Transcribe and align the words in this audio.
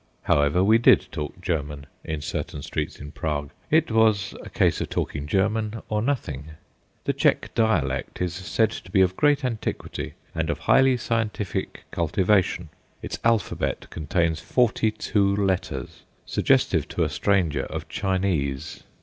However, 0.23 0.63
we 0.63 0.79
did 0.79 1.05
talk 1.11 1.39
German 1.43 1.85
in 2.03 2.21
certain 2.21 2.63
streets 2.63 2.99
in 2.99 3.11
Prague; 3.11 3.51
it 3.69 3.91
was 3.91 4.33
a 4.41 4.49
case 4.49 4.81
of 4.81 4.89
talking 4.89 5.27
German 5.27 5.83
or 5.89 6.01
nothing. 6.01 6.53
The 7.03 7.13
Czech 7.13 7.53
dialect 7.53 8.19
is 8.19 8.33
said 8.33 8.71
to 8.71 8.89
be 8.89 9.01
of 9.01 9.15
great 9.15 9.45
antiquity 9.45 10.15
and 10.33 10.49
of 10.49 10.57
highly 10.57 10.97
scientific 10.97 11.83
cultivation. 11.91 12.69
Its 13.03 13.19
alphabet 13.23 13.91
contains 13.91 14.39
forty 14.39 14.89
two 14.89 15.35
letters, 15.35 16.01
suggestive 16.25 16.87
to 16.87 17.03
a 17.03 17.07
stranger 17.09 17.65
of 17.67 17.87
Chinese. 17.87 18.81